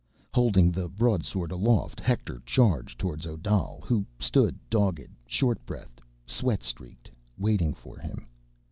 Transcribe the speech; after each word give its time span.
Holding 0.33 0.71
the 0.71 0.89
broadsword 0.89 1.51
aloft, 1.51 1.99
Hector 1.99 2.41
charged 2.43 2.97
toward 2.97 3.23
Odal, 3.27 3.83
who 3.85 4.03
stood 4.19 4.57
dogged, 4.67 5.07
short 5.27 5.63
breathed, 5.63 6.01
sweat 6.25 6.63
streaked, 6.63 7.11
waiting 7.37 7.75
for 7.75 7.99
him. 7.99 8.25